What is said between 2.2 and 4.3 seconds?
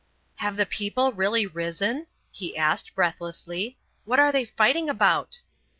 he asked, breathlessly. "What